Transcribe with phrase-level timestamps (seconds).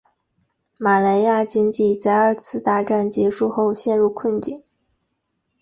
[0.79, 4.63] 马来亚经济在二次大战结束后陷于困境。